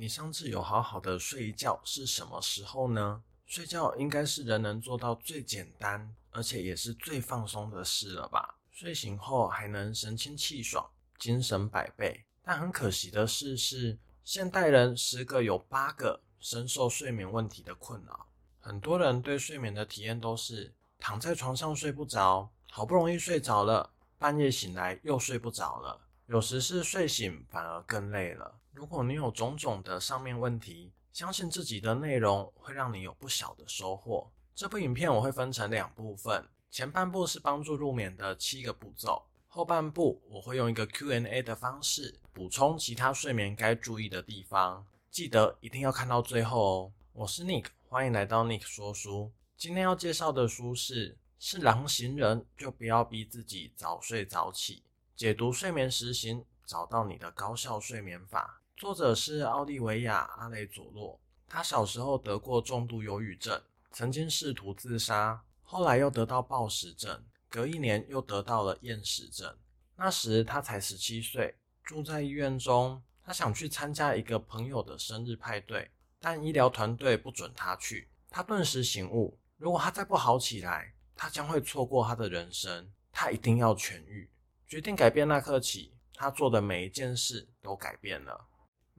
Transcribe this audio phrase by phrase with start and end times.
[0.00, 3.20] 你上次有好好的睡一觉是什么时候呢？
[3.46, 8.54] 睡觉应该是人能做到最简单，而且也是最放松的事了吧？
[8.70, 10.88] 睡醒后还能神清气爽，
[11.18, 12.24] 精神百倍。
[12.44, 18.28] 但很可惜的事是，现代人十个有八个深受睡眠问题的困扰。
[18.60, 26.00] 很多人对睡眠的体验都是躺在床上睡不着，好不容易睡着了，半夜醒来又睡不着了。
[26.26, 28.54] 有时是睡醒反而更累了。
[28.78, 34.30] 如果你有种种的上面问题，相信自己的内容会让你有不小的收获。
[34.54, 44.86] 这部影片我会分成两部分，前半部是帮助入眠的七个步骤，后半部我会用一个 Q&A 的方式补充其他睡眠该注意的地方。
[45.10, 46.92] 记得一定要看到最后哦。
[47.14, 49.32] 我是 Nick，欢迎来到 Nick 说书。
[49.56, 54.76] 今天要介绍的书是《是狼型人就不要逼自己早睡早起》。
[55.16, 58.57] 解读睡眠实型，找到你的高效睡眠法。
[58.78, 61.18] 作者是奥利维亚·阿雷佐洛。
[61.48, 69.52] 他小时候得过重度忧郁症，曾经试图自杀，后来又得到暴食症，隔一年又得到了厌食症。
[69.96, 73.02] 那时他才十七岁，住在医院中。
[73.24, 75.90] 他想去参加一个朋友的生日派对，
[76.20, 78.08] 但医疗团队不准他去。
[78.30, 82.88] 他顿时醒悟，如果他再不好起来，他将会错过他的人生。
[83.10, 84.30] 他一定要痊愈。
[84.68, 88.46] 决定改变那刻起，他做的每一件事都改变了，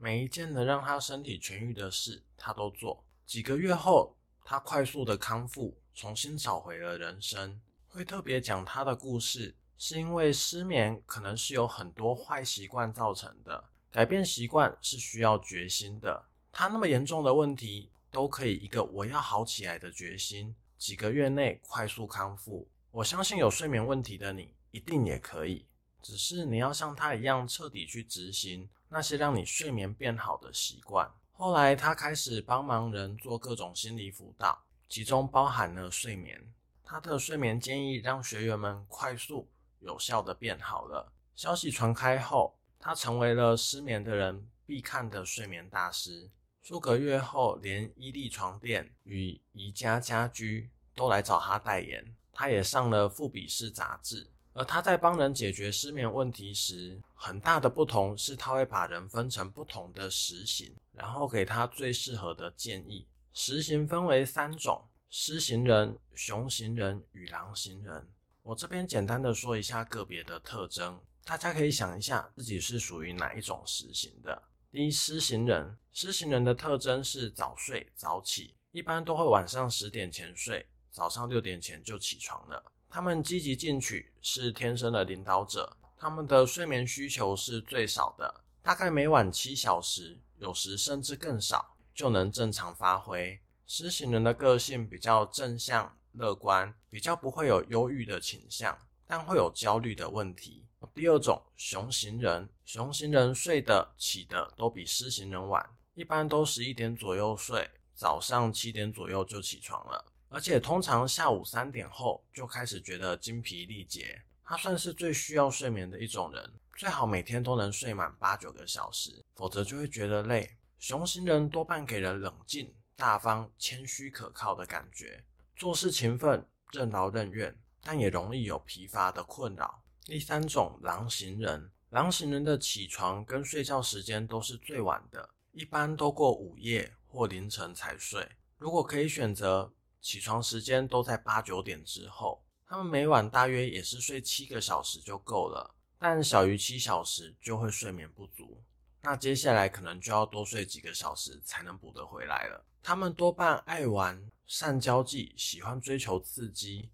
[0.02, 3.04] 每一件能让他身体痊愈的事，他都做。
[3.26, 7.60] 几个月后，他快速的康复，重新找回了人生。
[7.86, 16.24] 会特别讲他的故事，是因为失眠可能是有很多坏习惯造成的，改变习惯是需要决心的。
[16.50, 22.66] 他那么严重的问题，都可以一个我要好起来的决心，几个月内快速康复。
[22.90, 24.54] 我相信有睡眠问题的你。
[24.72, 25.66] 一定也可以，
[26.02, 31.10] 只是你要像他一样彻底去执行那些让你睡眠变好的习惯。
[31.32, 36.52] 后来他开始帮忙人做各种心理辅导，其中包含了睡眠。
[36.84, 39.48] 他的睡眠建议让学员们快速
[39.78, 41.12] 有效地变好了。
[41.36, 46.28] 消息传开后，他成为了失眠的人必看的睡眠大师。
[46.62, 54.28] 数个月后，连伊利床垫与宜家家居都来找他代言，他也上了富比士杂志。
[54.52, 63.06] 而他在帮人解决失眠问题时，很大的不同是他会把人分成不同的实型，然后给他最适合的建议。
[63.32, 68.08] 实型分为三种：狮型人、熊型人与狼型人。
[68.42, 74.42] 我这边简单的说一下个别的特征，大家可以想一下自己是属于哪一种实型的。
[74.72, 82.72] 第一，狮型人，狮型人的特征是早睡早起，一般都会晚上十点前睡，早上六点前就起床了。
[82.92, 85.76] 他们积极进取，是天生的领导者。
[85.96, 93.38] 他们的睡眠需求是最少的，大概每晚七小时，有时甚至更少，就能正常发挥。
[93.64, 100.66] 狮型人的个性比较正向、乐观，比较不会有忧郁的倾向，但会有焦虑的问题。
[100.92, 105.64] 第二种，熊型人，熊型人睡得起的都比狮型人晚，
[105.94, 110.09] 一般都十一点左右睡，早上七点左右就起床了。
[110.30, 120.56] 而且通常下午三点后就开始觉得精疲力竭，他算是最需要睡眠的一种人，最好每天都能睡满八九个小时，否则就会觉得累。
[120.78, 125.24] 熊型人多半给人冷静、大方、谦虚、可靠的感觉，
[125.56, 129.82] 做事勤奋、任劳任怨，但也容易有疲乏的困扰。
[130.04, 138.28] 第三种，狼型人，狼型人的起床跟睡觉时间都是最晚的，一般都过午夜或凌晨才睡。
[138.56, 148.62] 如果可以选择，起床时间都在八九点之后，他们每晚大约也是睡七个小时就够了，但小于七小时就会睡眠不足。
[149.02, 152.64] 那接下来可能就要多睡几个小时才能补得回来了。
[152.82, 156.90] 他们多半爱玩、善交际、喜欢追求刺激，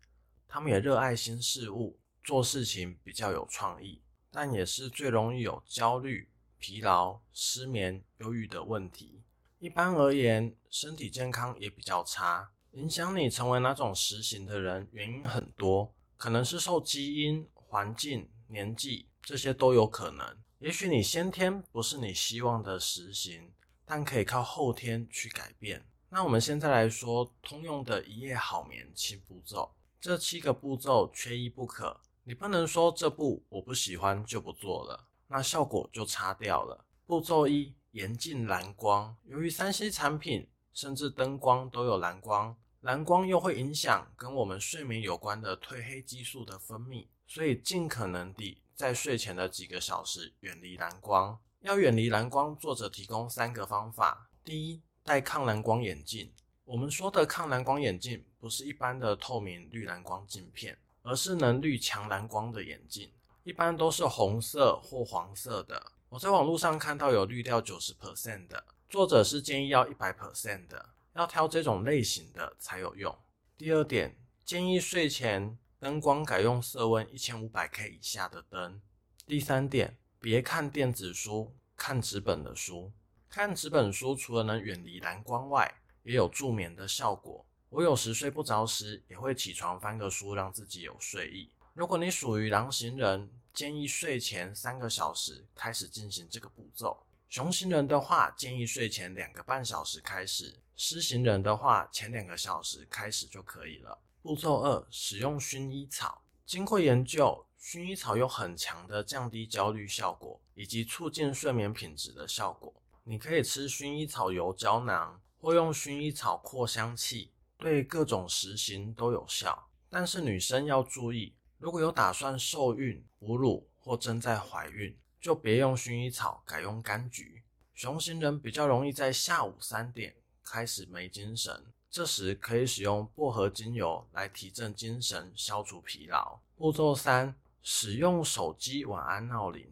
[0.49, 4.01] 他们也热爱新事物，做事情比较有创意，
[4.31, 6.29] 但也是最容易有焦虑、
[6.59, 9.23] 疲劳、失眠、忧郁的问题。
[9.59, 12.51] 一般而言，身体健康也比较差。
[12.77, 20.37] 影响你成为哪种时型的人，原因很多，可能是受基因、环境、年纪这些都有可能。
[20.59, 23.51] 也许你先天不是你希望的时型，
[23.87, 25.87] 但可以靠后天去改变。
[26.11, 31.99] 那我们现在来说通用的一夜好眠七步骤，这七个步骤缺一不可。
[32.25, 36.85] 你不能说这步我不喜欢就不做了，那效果就差掉了。
[37.07, 39.17] 步骤一：严禁蓝光。
[39.25, 42.55] 由于三 C 产品甚至灯光都有蓝光。
[42.87, 51.37] 蓝光又会影响跟我们睡眠有关的褪黑激素的分泌，所以尽可能地在睡前的几个小时远离蓝光。
[51.63, 54.31] 要远离蓝光，作者提供三个方法。
[54.45, 56.31] 第一，戴抗蓝光眼镜。
[56.65, 63.11] 我们说的抗蓝光眼镜，不是一般的透明绿蓝光镜片，而是能滤强蓝光的眼镜，
[63.43, 65.91] 一般都是红色或黄色的。
[66.09, 73.17] 我在网络上看到有滤掉九十 percent 的，作者是建议要一百 percent 的，要挑这种类型的才有用。
[73.57, 74.15] 第二点，
[74.45, 78.83] 建议睡前灯光改用色温一千五百 K 以下的灯。
[79.27, 82.93] 第三点，别看电子书，看纸本的书。
[83.31, 87.47] 看纸本书除了能远离蓝光外，也有助眠的效果。
[87.71, 91.51] 我有时睡不着时，也会起床翻个书，让自己有睡意。
[91.73, 97.07] 如果你属于狼型人，建议睡前三个小时开始进行这个步骤。
[97.29, 100.61] 熊型人的话，建议睡前两个半小时开始。
[100.77, 103.99] 狮型人的话，前两个小时开始就可以了。
[104.21, 106.23] 步骤二：使用薰衣草。
[106.45, 112.75] 经过研究，薰衣草有很强的降低焦虑效果，以及促进睡眠品质的效果。
[113.05, 119.69] 你可以吃薰衣草油胶囊，或用薰衣草扩香器，对各种时型都有效。
[119.89, 121.35] 但是女生要注意。
[121.59, 127.43] 如果有打算受孕、哺乳或正在怀孕，就别用薰衣草，改用柑橘。
[127.73, 130.15] 熊型人比较容易在下午三点
[130.49, 136.39] 开始没精神，这时可以使用薄荷精油来提振精神、消除疲劳。
[136.57, 139.67] 步骤三：使用手机晚安闹铃，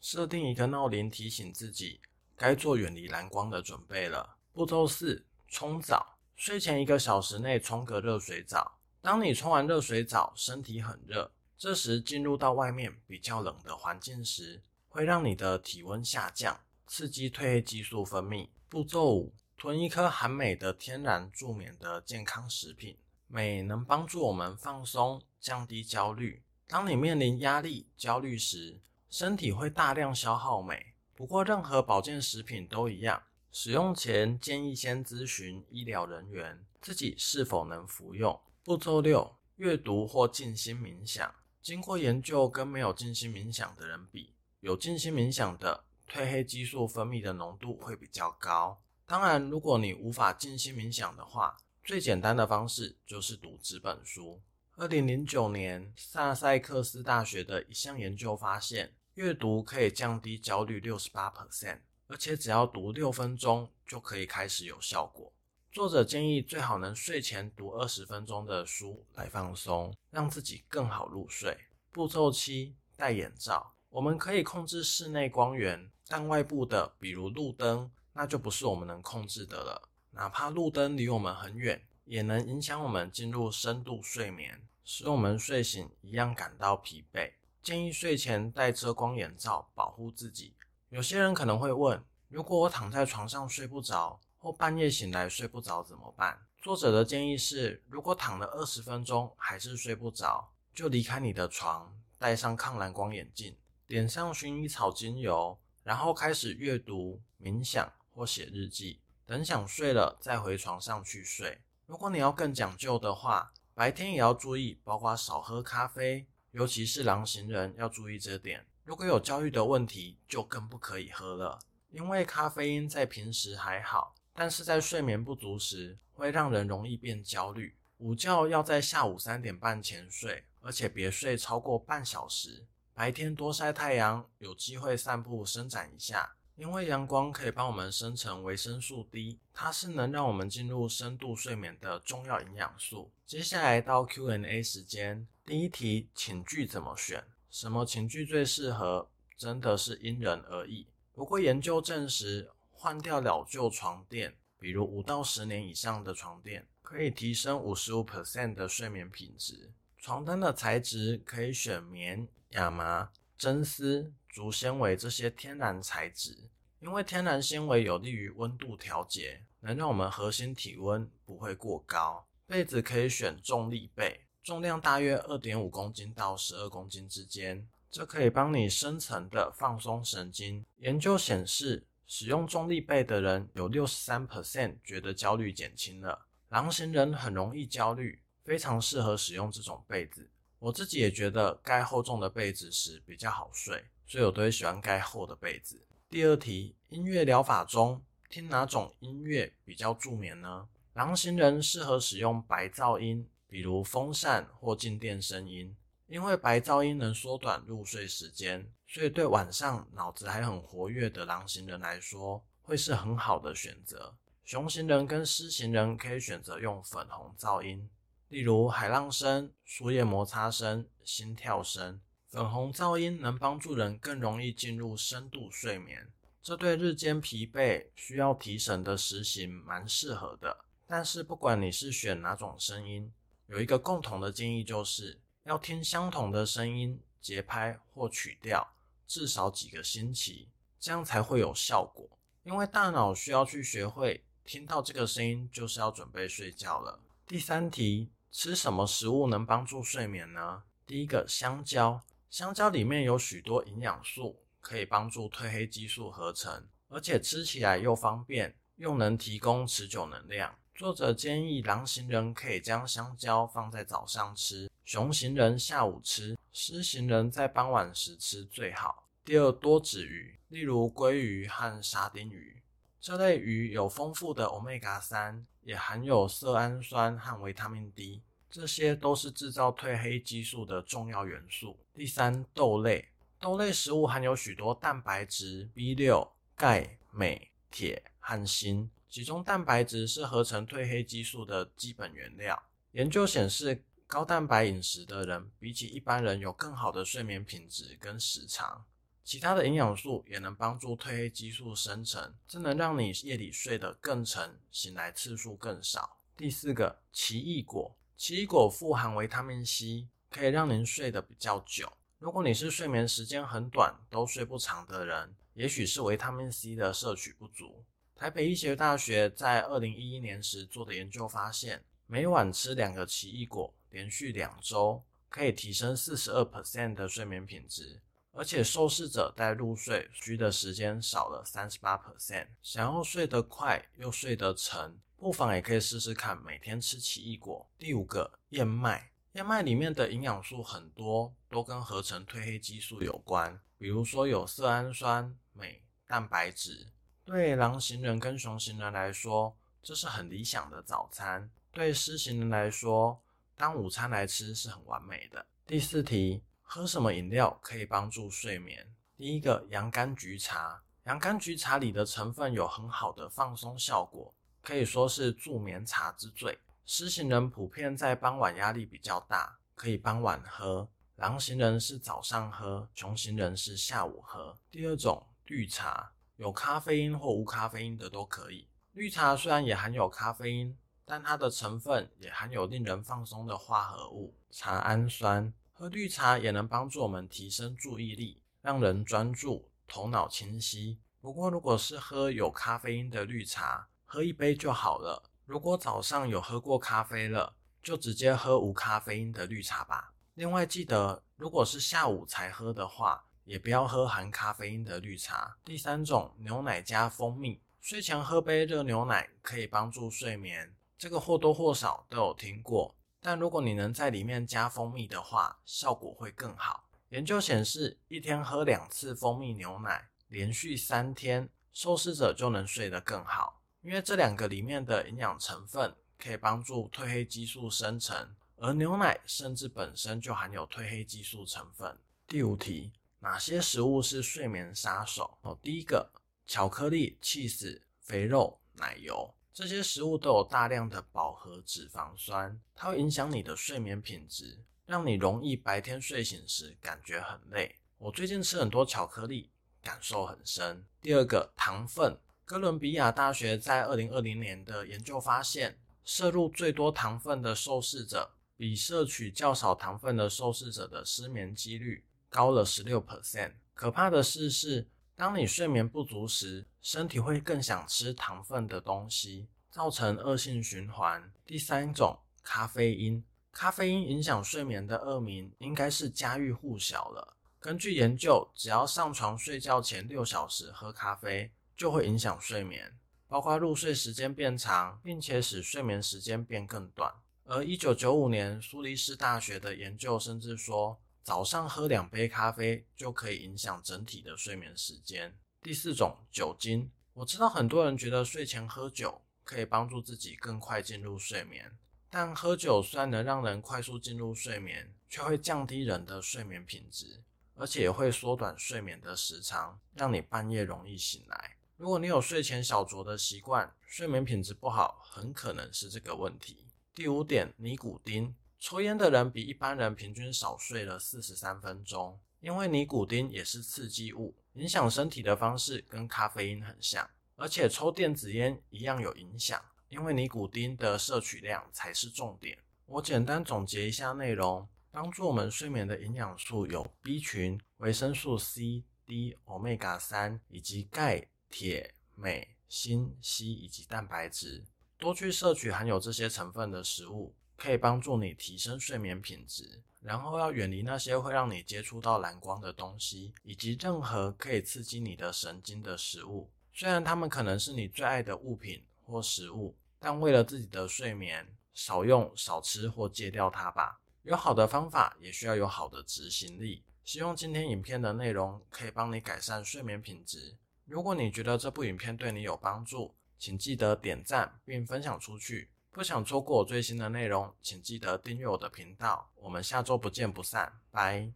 [0.00, 2.00] 设定一个闹铃提醒自己
[2.36, 4.36] 该做远离蓝光的准备了。
[4.52, 8.78] 步骤四：冲澡，睡前一个小时内冲个热水澡。
[9.00, 18.48] 当你冲完热水澡，身体很热，这时进入到外面比较冷的环境时，会让你的体温下降，刺激褪黑激素分泌。
[18.68, 22.98] 步骤五：囤一颗含镁的天然助眠的健康食品。
[23.28, 26.42] 镁能帮助我们放松，降低焦虑。
[26.66, 30.94] 当你面临压力、焦虑时，身体会大量消耗镁。
[31.14, 38.38] 不过，任何保健食品都一样，使用前建议先咨询医疗人员，自己是否能服用。
[38.62, 41.34] 步骤六：阅读或静心冥想。
[41.62, 48.82] 经过研究，跟没有静心冥想的人比，有静心冥想的褪黑激素分泌的浓度会比较高。
[49.08, 54.40] 当然，如果你无法静心冥想的话，最简单的方式就是读纸本书。
[54.74, 65.32] 二零零九年，萨塞克斯大学的一项研究发现，阅读可以降低焦虑六十八 percent，而且只要读六分钟就可以开始有效果。
[65.70, 71.56] 作者建议最好能睡前读二十分钟的书来放松，让自己更好入睡。
[71.92, 73.72] 步骤七：戴眼罩。
[73.90, 79.90] 我们可以控制室内光源，但外部的，比如路灯，那就不是我们能控制的了。
[80.12, 87.30] 哪怕路灯离我们很远，也能影响我们进入深度睡眠，使我们睡醒一样感到疲惫。
[87.62, 90.54] 建议睡前戴遮光眼罩，保护自己。
[90.88, 96.38] 有些人可能会问：如果我躺在床上睡不着，或半夜醒来睡不着怎么办？
[96.62, 109.00] 作者的建议是，如果躺了二十分钟还是睡不着，就离开你的床，戴上抗蓝光眼镜，点上薰衣草精油，然后开始阅读、冥想或写日记。
[109.26, 111.60] 等想睡了再回床上去睡。
[111.84, 118.64] 如果你要更讲究的话，白天也要注意，包括少喝咖啡，尤其是狼型人要注意这点。
[118.84, 121.58] 如果有焦虑的问题，就更不可以喝了，
[121.90, 124.14] 因为咖啡因在平时还好。
[124.32, 127.76] 但是在睡眠不足时，会让人容易变焦虑。
[127.98, 132.64] 午觉要在下午三点半前睡，而且别睡超过半小时。
[132.94, 143.10] 白天多晒太阳，有机会散步伸展一下，因为阳光可以帮我们生成维生素 D，它是能让我们进入深度睡眠的重要营养素。
[143.26, 147.22] 接下来到 Q&A 时间，第一题：寝具怎么选？
[147.50, 149.10] 什么寝具最适合？
[149.36, 150.86] 真的是因人而异。
[151.12, 159.72] 不过研究证实，换掉老旧床垫，比如五到十年以上的床垫，可以提升五十五 percent 的睡眠品质。
[159.98, 166.36] 床单的材质可以选棉、亚麻、真丝、竹纤维这些天然材质，
[166.80, 172.26] 因为天然纤维有利于温度调节，能让我们核心体温不会过高。
[172.46, 180.64] 被子可以选重力被，重量大约二点五公斤到十二公斤之间，这可以帮你深层的放松神经。
[180.76, 186.26] 研究显示，使用重力被的人有六十三 percent 觉得焦虑减轻了。
[186.48, 190.30] 狼型人很容易焦虑，非常适合使用这种被子。
[190.58, 195.80] 我自己也觉得盖厚重的被子时比较好睡，所以我都会喜欢盖厚的被子。
[196.08, 200.68] 第二题，音乐疗法中听哪种音乐比较助眠呢？
[200.94, 205.76] 狼型人适合使用白噪音，比如风扇或静电声音。
[206.08, 214.14] 因为白噪音能缩短入睡时间，所以对晚上脑子还很活跃的狼型人来说，会是很好的选择。
[214.44, 217.90] 熊型人跟狮型人可以选择用粉红噪音，
[218.28, 222.00] 例如海浪声、树叶摩擦声、心跳声。
[222.28, 230.64] 粉红噪音能帮助人更容易进入深度睡眠，这对日间疲惫、需要提神的实行蛮适合的。
[230.86, 233.10] 但是不管你是选哪种声音，
[233.46, 238.68] 有一个共同的建议，就是要听相同的声音、节拍或曲调
[239.06, 242.08] 至少几个星期，这样才会有效果。
[242.42, 247.00] 因为大脑需要去学会听到这个声音，就是要准备睡觉了。
[247.26, 250.62] 第三题，吃什么食物能帮助睡眠呢？
[250.84, 252.02] 第一个，香蕉。
[252.28, 260.54] 香蕉里面有许多营养素，可以帮助褪黑激素合成，而且吃起来又方便，又能提供持久能量。
[260.74, 269.08] 作者建议狼型人可以将香蕉放在早上吃，熊型人下午吃，狮型人在傍晚时吃最好。
[269.24, 272.62] 第二，多脂鱼，例如鲑鱼和沙丁鱼，
[273.00, 278.22] 这类鱼有丰富的欧米伽三，也含有色胺酸和维他命 D，
[278.56, 281.78] 这些都是制造褪黑激素的重要元素。
[281.92, 283.06] 第三，豆类，
[283.38, 288.88] 豆类食物含有许多蛋白质、B 六、钙、镁、铁和锌。
[289.10, 292.62] 其中，蛋白质是合成褪黑激素的基本原料。
[292.92, 298.86] 研究显示，高蛋白饮食的人比起一般人有更好的睡眠品质跟时长。
[299.22, 306.16] 其他的营养素也能帮助褪黑激素生成，这能让你夜里睡得更沉，醒来次数更少。
[306.34, 311.92] 第四个，奇异果，奇异果富含维他命 C，可以让您睡得比较久。
[312.18, 317.84] 如果你是睡眠时间很短，都睡不长的人，也许是维他命 C 的摄取不足。
[318.14, 328.00] 台北医学大学在二零一一年时做的研究发现，每晚吃两个奇异果，连续两周，可以提升四十二 percent 的睡眠品质，
[328.32, 332.46] 而且受试者在入睡需的时间少了三十八 percent。
[332.62, 337.66] 想要睡得快又睡得沉，不妨也可以试试看每天吃奇异果。
[337.78, 346.88] 第五个，燕麦，燕麦里面的营养素很多，都跟合成褪黑激素有关，比如说有色氨酸、镁、蛋白质。
[347.24, 353.20] 对狼型人跟熊型人来说，这是很理想的早餐；对狮型人来说，
[353.56, 355.46] 当午餐来吃是很完美的。
[355.66, 358.94] 第四题，喝什么饮料可以帮助睡眠？
[359.16, 360.82] 第一个，洋甘菊茶。
[361.04, 364.34] 洋甘菊茶里的成分有很好的放松效果，
[364.66, 366.58] 可以说是助眠茶之最。
[366.84, 374.58] 狮型人普遍在傍晚压力比较大，可以傍晚喝；狼型人是早上喝，熊型人是下午喝。
[374.72, 376.10] 第二种，绿茶。
[376.34, 378.66] 有咖啡因或无咖啡因的都可以。
[378.94, 385.54] 绿茶虽然也含有咖啡因，但它的成分也含有令人放松的化合物茶氨酸。
[385.74, 390.98] 喝绿茶也能帮助我们提升注意力，让人专注、头脑清晰。
[391.20, 395.22] 不过，如果是喝有咖啡因的绿茶，喝一杯就好了。
[395.44, 400.14] 如果早上有喝过咖啡了，就直接喝无咖啡因的绿茶吧。
[400.32, 405.58] 另外，记得如果是下午才喝的话，也不要喝含咖啡因的绿茶。
[405.62, 412.96] 第三种，牛奶加蜂蜜，睡前喝杯热牛奶可以帮助睡眠，这个或多或少都有听过。
[413.20, 416.88] 但如果你能在里面加蜂蜜的话，效果会更好。
[417.10, 431.96] 研究显示，一天喝两次蜂蜜牛奶，连续三天，受试者就能睡得更好，因为这两个里面的营养成分可以帮助褪黑激素生成，而牛奶甚至本身就含有褪黑激素成分。
[432.26, 432.90] 第五题。
[433.20, 435.38] 哪些食物是睡眠杀手？
[435.42, 436.10] 哦，第一个，
[436.46, 447.76] 巧克力、起司、肥肉、奶油，这些食物都有大量的饱和脂肪酸，它会影响你的睡眠品质，让你容易白天睡醒时感觉很累。
[447.98, 449.50] 我最近吃很多巧克力，
[449.80, 450.84] 感受很深。
[451.00, 463.54] 第二个，糖分，哥伦比亚大学在二零二零年的研究发现，摄入最多糖分的受试者，比摄取较少糖分的受试者的失眠几率高了十六 percent。
[463.74, 464.86] 可怕的事是，
[465.16, 471.28] 当你睡眠不足时，身体会更想吃糖分的东西，造成恶性循环。
[471.44, 473.24] 第三种，咖啡因。
[473.50, 477.36] 咖啡因影响睡眠的恶名应该是家喻户晓了。
[477.58, 482.96] 根据研究，只要上床睡觉前六小时喝咖啡，就会影响睡眠，
[483.28, 487.12] 包括入睡时间变长，并且使睡眠时间变更短。
[487.44, 495.36] 而一九九五年苏黎世大学的研究甚至说，早上喝两杯咖啡就可以影响整体的睡眠时间。
[495.62, 501.76] 第四种，酒精，我知道很多人觉得睡前喝酒可以帮助自己更快进入睡眠，
[502.08, 507.22] 但喝酒虽然能让人快速进入睡眠，却会降低人的睡眠品质，
[507.54, 511.56] 而且也会缩短睡眠的时长，让你半夜容易醒来。
[511.76, 516.64] 如果你有睡前小酌的习惯，睡眠品质不好，很可能是这个问题。
[516.94, 518.34] 第五点，尼古丁。
[518.58, 532.58] 抽烟的人比一般人平均少睡了四十三分钟，因为尼古丁也是刺激物，影响身体的方式跟咖啡因很像，而且抽电子烟一样有影响，因为尼古丁的摄取量才是重点。
[532.86, 544.64] 我简单总结一下内容，帮助我们睡眠的营养素有 B 群、维生素 C、D、Omega 三以及钙、铁、镁、锌、硒以及蛋白质，
[544.98, 547.34] 多去摄取含有这些成分的食物。
[547.58, 556.52] 可以帮助你提升睡眠品质，然后要远离那些会让你接触到蓝光的东西，以及任何可以刺激你的神经的食物。
[556.74, 564.02] 虽然它们可能是你最爱的物品或食物，但为了自己的睡眠，少用、少吃或戒掉它吧。
[564.24, 566.84] 有好的方法，也需要有好的执行力。
[567.04, 570.58] 希望今天影片的内容可以帮你改善睡眠品质。
[570.86, 575.70] 如果你觉得这部影片对你有帮助，请记得点赞并分享出去。
[575.90, 579.30] 不想错过我最新的内容，请记得订阅我的频道。
[579.36, 581.24] 我们下周不见不散，拜。